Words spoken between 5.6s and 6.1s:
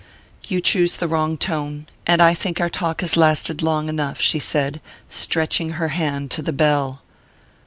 her